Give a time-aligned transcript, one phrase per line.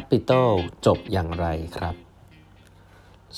[0.00, 0.50] Capital
[0.86, 1.46] จบอย่างไร
[1.76, 1.94] ครับ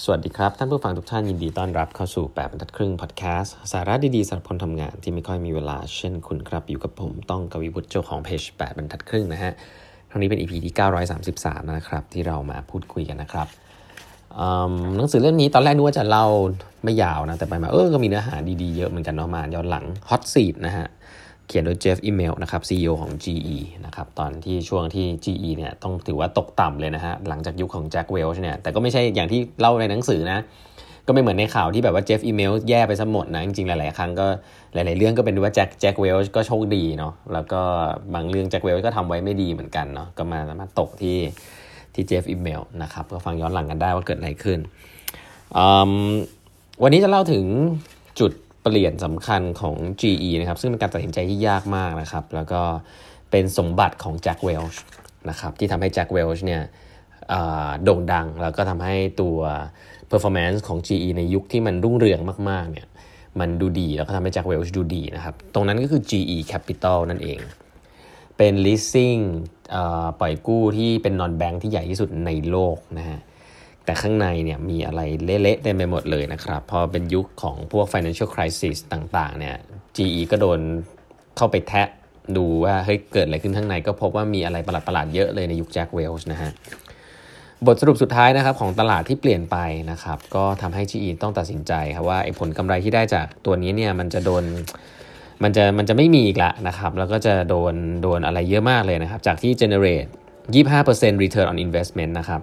[0.02, 9.52] สวัสดีครับ ท่านผู้ฟังทุกท่านยินดีต้อนรับเข้าสู่ 8บรรทัดครึ่งพอดแคสต์สาระดีๆสำหรับคนทำงานที่ไม่ค่อยมีเวลาเช่นคุณครับ อยู่กับผมต้องกวีวุฒิเจ้าของเพจ8บรรทัดครึ่งนะฮะ
[10.11, 10.75] ครั้งนี้เป็น EP ที่
[11.20, 13.46] 933 นะครับ ที่เรามาพูดคุยกันนะครับ
[14.96, 16.26] หนังสือเล่มนี้ตอนแรกนึกว่าจะเล่า
[16.84, 20.86] ไม่ยาวนะแต่ไปมาเออก็มีเนื้อหาดีๆเยอะเหมือนกันเนาะมาย้อนหลัง Hot Seat นะฮะ
[21.46, 30.41] เขียนโดยเจฟอีเมลนะครับ CEO ของ GE นะครับตอนที่ช่วงที่ GE เนี่ยต้องถือว่าตกต่ำเลยนะฮะหลังจากยุคของแจ็คเวลช์เนี่ยแต่ก็ไม่ใช่อย่างที่เล่าในหนังสือนะ
[31.06, 34.27] ก็ไม่เหมือนในข่าวที่แบบว่าเจฟอีเมลแย่ไปซะหมดนะ จริงๆ หลาย ๆ ครั้งก็
[34.74, 37.60] หลาย ๆ เรื่องก็เป็นว่าแจ็คแจ็คเวลช์ก็โชคดีเนาะแล้วก็
[38.15, 41.18] บางเรื่องแจ็คเวลช์ก็ทำไว้ไม่ดีเหมือนกันเนาะก็มามาตกที่
[41.95, 44.59] ที่เจฟอีเมลนะครับก็ฟังย้อนหลังกันได้ว่าเกิดอะไรขึ้น
[46.82, 47.45] วันนี้จะเล่าถึง
[48.20, 48.32] จุด
[48.62, 52.61] เปลี่ยนสำคัญของ GE นะครับ ซึ่งเป็นการตัดสินใจที่ยากมากนะครับ แล้วก็
[53.30, 54.82] เป็นสมบัติของแจ็คเวลช์
[55.30, 56.63] นะครับที่ทำให้แจ็คเวลช์เนี่ย
[57.85, 59.38] โด่งดัง แล้วก็ทำให้ตัว
[60.10, 62.87] performance ของ GE ในยุคที่มันรุ่งเรืองมากๆเนี่ย
[63.41, 67.38] มันดูดี แล้วก็ทำให้แจ็คเวลช์ดูดีนะครับ ตรงนั้นก็คือ GE Capital นั่นเอง
[68.37, 69.22] เป็น leasing
[70.21, 73.19] ปล่อยกู้ที่เป็น non bank ที่ใหญ่ที่สุดในโลกนะฮะ
[73.84, 79.56] แต่ข้างในเนี่ยมีอะไรเละๆเต็มไปหมดเลยนะครับ พอเป็นยุคของพวก financial crisis ต่างๆเนี่ย
[79.97, 80.61] GE ก็โดน
[81.37, 81.88] เข้าไปแทะ
[82.37, 86.50] ดูว่าเฮ้ยเกิดอะไรขึ้นข้างในก็พบว่ามีอะไรประหลาดๆเยอะเลยในยุคแจ็คเวลส์นะฮะ
[87.66, 89.56] บทสรุปสุดท้ายนะครับของตลาดที่เปลี่ยนไป
[89.91, 94.44] นะครับก็ทำให้ GE ต้องตัดสินใจครับว่าไอ้ผลกำไรที่ได้จากตัวนี้เนี่ยมันจะโดน
[95.43, 100.09] มันจะมันจะไม่มีอีกละนะครับแล้วก็จะโดนโดนอะไรเยอะมากเลยนะครับจากที่ generate
[100.65, 102.41] 25% return on investment นะครับ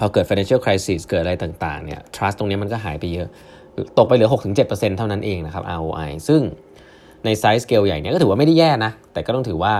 [0.00, 3.28] พอเกิด financial crisis เกิดอะไรต่างๆเนี่ย trust ตรงนี้มันก็หายไปเยอะ
[3.98, 4.30] ตกไปเหลือ
[4.62, 6.40] 6-7%เท่านั้นเองนะครับ ROI ซึ่ง
[7.24, 9.74] ในไซส์สเกลใหญ่เนี่ยก็ถือว่าไม่ได้แย่นะ แต่ก็ต้องถือว่า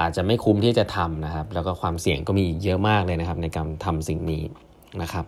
[0.00, 4.42] อาจจะไม่คุ้มที่จะทำนะครับ แล้วก็ความเสี่ยงก็มีเยอะมากเลยนะครับในการทำสิ่งนี้
[5.02, 5.24] นะครับ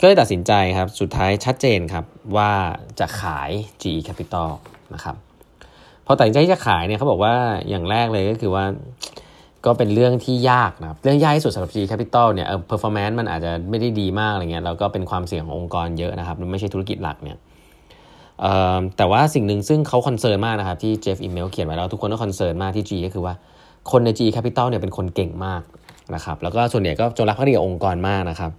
[0.00, 2.04] ก็เลยตัดสินใจครับ สุดท้ายชัดเจนครับ
[2.36, 2.52] ว่า
[3.00, 3.50] จะขาย
[3.82, 4.48] GE Capital
[4.94, 5.16] นะครับ
[6.06, 7.34] พอตัดสินใจที่จะขายเนี่ยเขาบอกว่า
[7.68, 8.64] อย่างแรกเลยก็คือว่า
[9.66, 17.36] ก็เป็นเรื่องที่ยากนะครับ เรื่องยากที่สุดสำหรับ G Capital เนี่ยเออ performance มันอาจจะไม่ได้ดีมากอะไรเงี้ยแล้วก็เป็นความเสี่ยงขององค์กรเยอะนะครับไม่ใช่ธุรกิจหลักเนี่ย
[18.96, 23.34] แต่ว่าสิ่งหนึ่งซึ่งเขา concern มากนะครับที่เจฟอิมเมลต์เขียนไว้แล้วทุกคนก็ concern มากที่ G ก็คือว่า
[23.90, 25.62] คนใน GE Capital เนี่ยเป็นคนเก่งมาก
[26.14, 28.50] นะครับแล้วก็ส่วนใหญ่ก็จงรักภักดีองค์กรมากนะครับ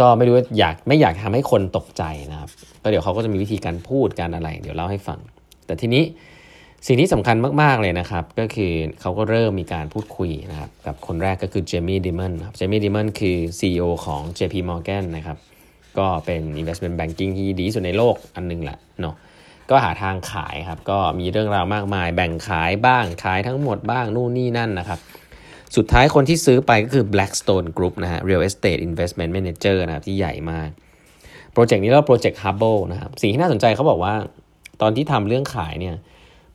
[0.00, 2.50] ก็ไม่รู้ว่าอยากไม่อยากทำให้คนตกใจนะครับ
[2.82, 5.18] ก็เดี๋ยวเขาก็จะมีวิธีการพูดการอะไร เดี๋ยวเล่าให้ฟัง
[5.66, 6.02] แต่ทีนี้
[6.86, 15.38] สิ่งที่สำคัญมาก ๆ เลยนะครับ ก็คือเขาก็เริ่มมีการพูดคุยนะครับ กับคนแรกก็คือเจมี่ดิมอนครับเจมี่ดิมอนคือ CEO ของ JP Morgan นะครับ
[15.98, 19.14] ก็เป็น investment banking ที่ดีสุดในโลกอันนึงแหละเนาะ
[19.70, 24.98] ก็หาทางขายครับ ก็มีเรื่องราวมากมาย แบ่งขายบ้างขายทั้งหมดบ้างนู่นนี่นั่นนะครับ
[25.76, 30.68] สุดท้ายคนที่ซื้อไปก็คือ Blackstone Group นะฮะ Real Estate Investment Manager นะครับที่ใหญ่มาก
[31.52, 34.14] โปรเจกต์นี้เรียกว่าโปรเจกต์ Hubble นะครับสิ่งที่น่าสนใจเขาบอกว่า
[34.82, 35.96] ตอนที่ทำเรื่องขายเนี่ย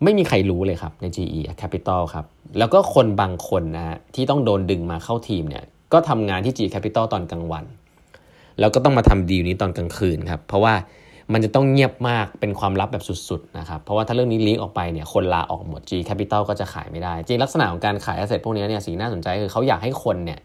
[0.04, 2.26] ไม่มีใครรู้เลยครับใน GE Capital ครับ
[2.60, 7.66] แล้วก็คนบางคนนะฮะที่ต้องโดนดึงมาเข้าทีมเนี่ย ก็ทำงานที่ GE Capital ตอนกลางวัน
[8.60, 10.74] แล้วก็ต้องมาทำดีลนี้ตอนกลางคืนครับ เพราะว่า
[11.34, 20.40] มันจะต้องเงียบมากเป็นความลับแบบสุดๆนะครับ เพราะว่าถ้าเรื่องนี้ลีกออกไปเนี่ยคนลาออกหมด G Capital ก็จะขายไม่ได้ จริงลักษณะของการขายอสเซทพวกนี้เนี่ยสิ่งน่าสนใจคือเขาอยากให้คนเนี่ย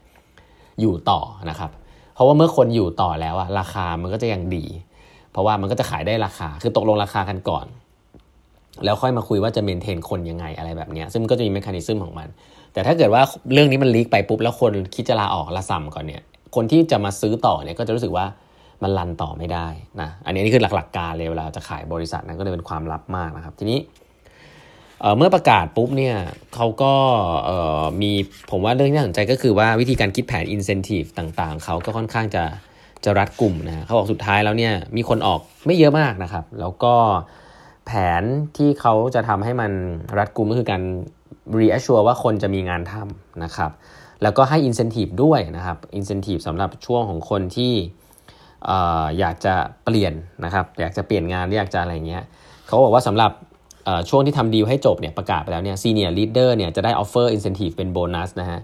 [0.81, 1.71] อยู่ต่อนะครับ
[2.13, 4.65] เพราะว่าเมื่อคนอยู่ต่อแล้วอะราคามันก็จะยังดี
[5.31, 7.65] เพราะว่ามันก็จะขายได้ราคา คือตกลงราคากันก่อน
[8.83, 12.27] แล้วค่อยมาคุยว่าจะเมนเทนคนยังไงอะไรแบบนี้ซึ่งก็จะมีเมคานิซึมของมัน
[12.73, 13.21] แต่ถ้าเกิดว่า
[13.53, 16.21] เรื่องนี้มันลีกไปปุ๊บแล้วคนคิดจะลาออกละสัมก่อนเนี่ย
[16.55, 18.25] คนที่จะมาซื้อต่อเนี่ยก็จะรู้สึกว่า
[18.83, 19.67] มันรันต่อไม่ได้
[20.01, 23.79] นะอันนี้นี่คือหลักๆการเลยเวลาจะขายบริษัทนั้นก็เลยเป็นความลับมากนะครับ ทีนี้
[25.17, 26.15] เมื่อประกาศปุ๊บเนี่ย
[26.55, 26.93] เขาก็
[28.01, 28.11] มี
[28.51, 32.43] ผมว่าเรื่องที่น่าสนใจก็คือว่าวิธีการคิดแผน incentive ต่างๆ เขาก็ค่อนข้างจะ
[33.03, 36.93] จะรัดกลุ่มนะเขาบอกสุดท้ายแล้วเนี่ยมีคนออกไม่เยอะมากนะครับ แล้วก็
[37.85, 37.91] แผ
[38.21, 38.23] น
[38.57, 39.71] ที่เขาจะทำให้มัน
[40.17, 40.81] รัดกุมก็คือการ
[41.59, 43.71] reassure ว่าคนจะมีงานทำนะครับ
[44.23, 47.73] แล้วก็ให้ incentive ด้วยนะครับ incentive สำหรับช่วงของคนที่
[49.19, 49.55] อยากจะ
[49.85, 50.13] เปลี่ยน
[50.45, 52.23] นะครับอยากจะเปลี่ยนงานอยากจะอะไรเงี้ย
[52.67, 53.31] เขาบอกว่าสำหรับ
[54.09, 58.59] ช่วงที่ทำดีลให้จบเนี่ยประกาศไปแล้วเนี่ย senior leader เนี่ยจะได้ offer incentive เป็นโบนัสนะฮะ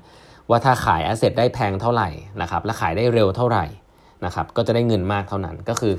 [0.49, 2.09] ว่าถ้าขาย asset ได้แพงเท่าไหร่
[2.41, 3.65] นะครับและขายได้เร็วเท่าไหร่
[4.25, 5.93] นะครับก็จะได้เงินมากเท่านั้นก็คือ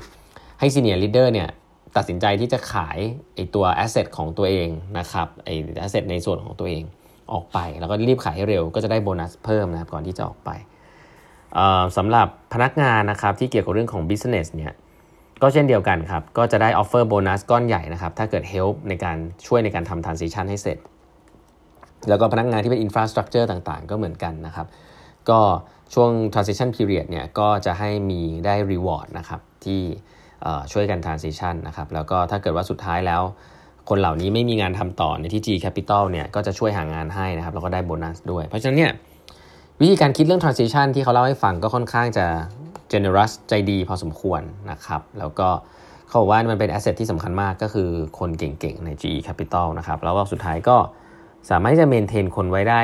[0.59, 1.49] ให้ senior leader เนี่ย
[1.95, 2.97] ตัดสินใจที่จะขาย
[3.35, 4.69] ไอตัว asset ของตัวเอง
[4.99, 5.49] นะครับไอ
[5.79, 6.83] asset ในส่วนของตัวเอง
[7.33, 10.49] ออกไป แล้วก็รีบขายให้เร็วก็จะได้โบนัสเพิ่มนะครับก่อนที่จะออกไป
[11.97, 14.73] สำหรับพนักงานนะครับที่เกี่ยวกับเรื่องของ business เนี่ย
[15.41, 19.17] ก็เช่นเดียวกันครับ ก็จะได้ offer โบนัสก้อนใหญ่นะครับ ถ้าเกิด help ในการ
[19.47, 20.77] ช่วยในการทำ transition ให้เสร็จ
[22.09, 24.67] แล้วก็พนักงานที่เป็น infrastructure ต่างๆ ก็เหมือนกันนะครับ
[25.29, 25.39] ก็
[25.93, 29.81] ช่วง transition period เนี่ยก็จะให้มีได้ reward นะครับที่
[30.71, 33.21] ช่วยกัน transition นะครับแล้วก็ถ้าเกิดว่าสุดท้ายแล้ว
[33.89, 38.91] คนเหล่านี้ไม่มีงานทำต่อในที่ G Capital เนี่ยก็จะช่วยหางานให้นะครับแล้วก็ได้โบนัสด้วย เพราะฉะนั้นเนี่ย
[39.81, 42.25] วิธีการคิดเรื่อง transition ที่เขาเล่าให้ฟังก็ค่อนข้างจะ
[42.91, 44.41] generous ใจดีพอสมควร
[44.71, 45.47] นะครับแล้วก็
[46.07, 50.77] เขาบอกว่ามันเป็น asset ที่สำคัญมากก็คือคนเก่งๆ ใน GE Capital นะครับแล้วก็สุดท้ายก็
[51.49, 52.81] สามารถที่จะ maintain คนไว้ได้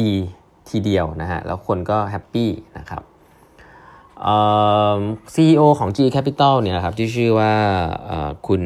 [0.00, 0.12] ดี
[0.70, 3.02] ทีเดียวนะฮะแล้วคนก็ happy นะครับ
[5.34, 7.52] CEO ของ GE Capital เนี่ยครับที่ชื่อว่า
[8.46, 8.62] คุณ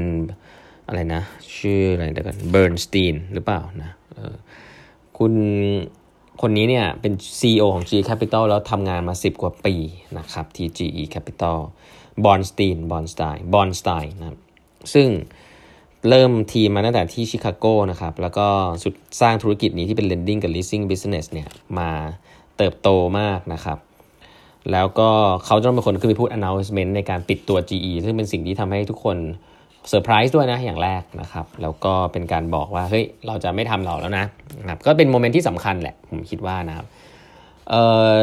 [0.86, 1.22] อะไรนะ
[1.58, 3.90] ชื่ออะไรเดี๋ยวกันเบิร์นสตีนหรือเปล่านะ
[5.18, 5.32] คุณ
[6.42, 9.74] คนนี้เนี่ยเป็น CEO ของ GE Capital แล้วทำงานมา 10 กว่าปี
[10.18, 11.58] นะครับที่ GE Capital
[12.24, 14.26] บอร์นสตีนบอร์นสไตน์บอร์นสไตน์นะ
[14.94, 15.08] ซึ่ง
[16.08, 18.46] เริ่มทีมมาตั้งแต่ที่ชิคาโกนะครับ แล้วก็
[18.82, 21.48] สุดสร้างธุรกิจนี้ที่เป็น lending กับ leasing business เนี่ย
[21.78, 21.90] มา
[22.56, 22.88] เติบโต
[23.18, 23.78] มากนะครับ
[24.72, 25.08] แล้วก็
[25.46, 29.16] เขาจะเป็นคนขึ้นไปพูด announcement ในการปิดตัว GE ซึ่งเป็นสิ่งที่ทำให้ทุกคน
[29.88, 34.24] เซอร์ไพรส์ด้วยนะอย่างแรกนะครับ แล้วก็เป็นการบอกว่าเฮ้ยเราจะไม่ทำเราแล้วนะ
[34.60, 36.86] นะครับก็เป็น moment ที่สำคัญแหละ ผมคิดว่านะครับ
[37.68, 37.82] เอ่
[38.14, 38.16] อ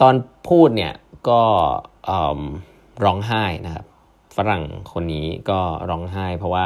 [0.00, 0.14] ตอน
[0.48, 0.92] พูดเนี่ย
[1.28, 1.40] ก็
[3.04, 3.84] ร้องไห้นะครับ
[4.36, 4.62] ฝรั่ง
[4.92, 5.58] คนนี้ก็
[5.90, 6.64] ร้องไห้เพราะว่า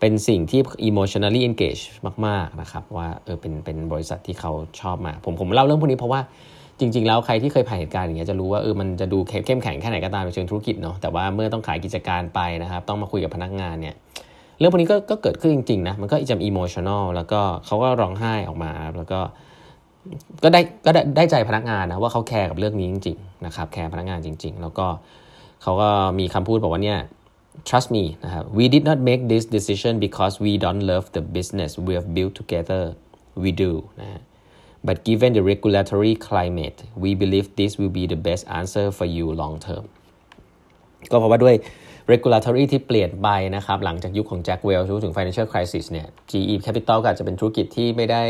[0.00, 1.86] เป็นสิ่งที่ emotionally engaged
[2.26, 6.20] มาก ๆ นะครับ ว่าเออเป็นเป็นบริษัทที่เขาชอบมา ผมผมเล่าเรื่องพวกนี้เพราะว่า
[6.80, 13.94] จริง ๆ แล้วใครที่เคยผ่านเหตุการณ์อย่างเงี้ยจะรู้ว่าเออมันจะดูเข้มแข็งแค่ไหนก็ตามในเชิงธุรกิจเนาะแต่ว่าเมื่อต้องขายกิจการไปนะครับต้องมาคุยกับพนักงานเนี่ย
[14.58, 19.20] เรื่องพวกนี้ก็ก็เกิดขึ้นจริงๆนะมันก็จะอิโมชันอลแล้วก็เขาก็ร้องไห้ออกมาแล้วก็
[20.42, 24.86] ก็ได้ก็ได้ได้ใจพนักงานนะว่าเขาแคร์กับเรื่องนี้จริงๆนะครับแคร์พนักงานจริง ๆ แล้วก็
[25.62, 26.98] เขาก็มีคำพูดบอกว่าเนี่ย
[27.68, 31.70] trust me นะครับ we did not make this decision because we don't love the business
[31.86, 32.82] we have built together
[33.42, 34.20] we do นะฮะ
[34.86, 39.26] but given the regulatory climate we believe this will be the best answer for you
[39.40, 39.84] long term
[41.10, 41.54] ก็เพราะว่าด้วย
[42.12, 48.24] regulatory ที่เปลี่ยนไปนะครับ หลังจากยุคของแจ็คเวลถึง financial crisis เนี่ย GE Capital ก็อาจจะเป็นธุรกิจที่ไม่ได้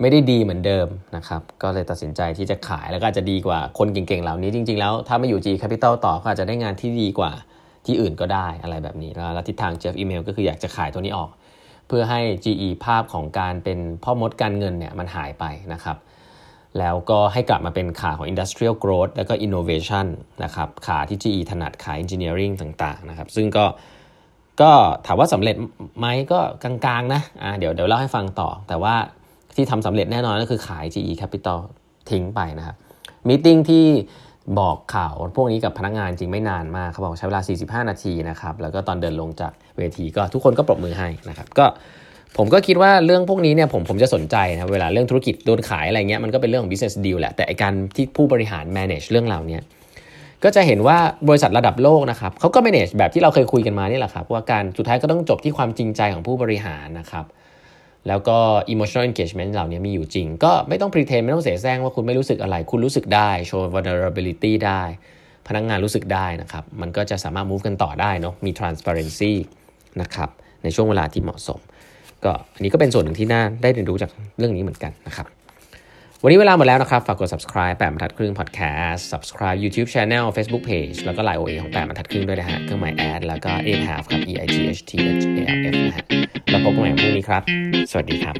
[0.00, 7.32] ไม่ได้ดีเหมือนเดิมนะครับ ก็เลยตัดสินใจที่จะขายแล้วก็อาจจะดีกว่าคนเก่งๆ เหล่านี้จริงๆ แล้วถ้าไม่อยู่ GE Capital ต่อก็อาจจะได้งานที่ดีกว่า
[7.86, 11.30] ที่อื่นก็ได้อะไรแบบนี้ แล้วทิศทางเจฟอีเมลก็คืออยากจะขายตัวนี้ออก
[11.88, 15.96] เพื่อให้ GE ภาพของการเป็นพ่อมดการเงินเนี่ยมันหายไปนะครับ
[16.78, 20.06] แล้วก็ให้กลับมาเป็นขาของ Industrial Growth แล้วก็ Innovation
[20.44, 23.64] นะครับขาที่ GE ถนัดขา Engineering ต่างๆนะครับซึ่งก็
[24.60, 24.72] ก็
[25.06, 25.56] ถามว่าสำเร็จ
[25.98, 28.94] ไหมก็กลางๆนะอ่าเดี๋ยวเดี๋ยวเล่าให้ฟังต่อ แต่ว่า
[29.56, 31.58] ที่ทำสำเร็จแน่นอนก็คือขาย GE Capital
[32.10, 32.76] ทิ้งไปนะครับ
[33.28, 33.86] มีติ้งที่
[34.60, 41.66] บอกข่าวพวกนี้กับพนักงานจริงไม่นานมากเขาบอกใช้เวลา 45 นาทีนะครับแล้วก็ตอนเดินลงจากเวทีก็ทุกคนก็ปรบมือให้นะครับก็
[42.36, 49.58] ผมก็คิดว่าเรื่องพวกนี้เนี่ยผมผมจะสนใจนะเวลาเรื่องธุรกิจโดนขายอะไรเงี้ยมันก็เป็นเรื่องของ business deal แหละแต่การที่ผู้บริหาร manage เรื่องเหล่านี้
[50.44, 50.98] ก็จะเห็นว่า
[51.28, 57.24] บริษัทระดับโลกนะครับเขาก็ manage แบบที่เราเคยคุยกันมานี่แหละครับว่าการสุดท้ายก็ต้องจบที่ความจริงใจของผู้บริหารนะครับ
[58.08, 58.38] แล้วก็
[58.72, 64.82] emotional engagement เหล่านี้มีอยู่จริง ก็ไม่ต้อง pretend ไม่ต้องเสแสร้งว่าคุณไม่รู้สึกอะไร คุณรู้สึกได้โชว์ vulnerability ได้
[65.48, 69.32] พนักงงานรู้สึกได้นะครับ มันก็จะสามารถ move กันต่อได้เนาะมี transparency
[70.02, 70.28] นะครับ
[70.62, 71.60] ในช่วงเวลาที่เหมาะสม
[72.24, 75.26] ก็อันนี้ก็เป็นส่วนหนึ่งที่น่าได้เรียนรู้จากเรื่องนี้เหมือนกันนะครับ
[76.22, 82.94] วันนี้เวลาหมดแล้วนะครับ ฝากกด subscribe แปดบรรทัดครึ่ง podcast subscribe YouTube channel Facebook page แล้วก็ Line OA ของแปดบรรทัดครึ่งด้วยนะฮะ เครื่องหมาย
[83.10, 86.04] ad แล้วก็ a half ครับ e i g h t h a f f นะฮะ
[86.50, 87.42] แล้วพบกันใหม่พรุ่งนี้ครับ
[87.90, 88.34] สวัสดีครับ